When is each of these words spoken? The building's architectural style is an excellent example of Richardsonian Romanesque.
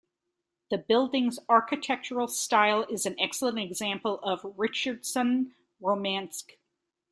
The 0.71 0.79
building's 0.79 1.37
architectural 1.47 2.27
style 2.27 2.81
is 2.89 3.05
an 3.05 3.15
excellent 3.19 3.59
example 3.59 4.17
of 4.23 4.39
Richardsonian 4.57 5.53
Romanesque. 5.79 6.53